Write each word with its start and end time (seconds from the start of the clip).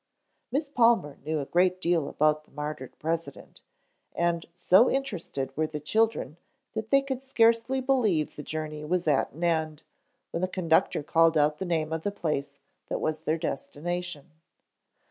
Miss 0.51 0.67
Palmer 0.67 1.19
knew 1.23 1.39
a 1.39 1.45
great 1.45 1.79
deal 1.79 2.09
about 2.09 2.43
the 2.45 2.49
martyred 2.53 2.97
president 2.97 3.61
and 4.15 4.47
so 4.55 4.89
interested 4.89 5.55
were 5.55 5.67
the 5.67 5.79
children 5.79 6.37
that 6.73 6.89
they 6.89 7.03
could 7.03 7.21
scarcely 7.21 7.81
believe 7.81 8.35
the 8.35 8.41
journey 8.41 8.83
was 8.83 9.07
at 9.07 9.31
an 9.31 9.43
end 9.43 9.83
when 10.31 10.41
the 10.41 10.47
conductor 10.47 11.03
called 11.03 11.37
out 11.37 11.59
the 11.59 11.65
name 11.65 11.93
of 11.93 12.01
the 12.01 12.09
place 12.11 12.57
that 12.87 12.99
was 12.99 13.19
their 13.19 13.37
destination. 13.37 14.31